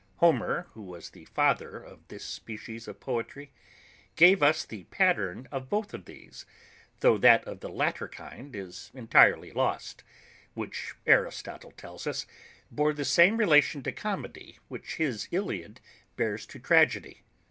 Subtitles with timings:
[0.17, 3.51] HOMER, who was the father of this species of poetry,
[4.15, 6.43] gave us the pattern of both these,
[7.01, 10.03] tho' that of the latter kind is entirely lost;
[10.55, 12.25] which Aristotle tells us,
[12.71, 15.79] bore the same relation to comedy which his Iliad
[16.15, 17.21] bears to tragedy.